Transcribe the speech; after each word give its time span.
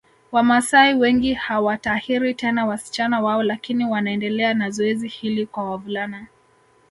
Wamaasai 0.31 0.93
wengi 0.93 1.33
hawatahiri 1.33 2.33
tena 2.33 2.65
wasichana 2.65 3.21
wao 3.21 3.43
lakini 3.43 3.85
wanaendelea 3.85 4.53
na 4.53 4.69
zoezi 4.69 5.07
hili 5.07 5.45
kwa 5.45 5.69
wavulana 5.71 6.27